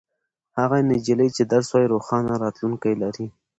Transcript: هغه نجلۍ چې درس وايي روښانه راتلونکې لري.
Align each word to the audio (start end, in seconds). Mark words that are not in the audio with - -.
هغه 0.59 0.77
نجلۍ 0.89 1.27
چې 1.35 1.43
درس 1.51 1.67
وايي 1.71 1.87
روښانه 1.93 2.33
راتلونکې 2.43 2.91
لري. 3.01 3.25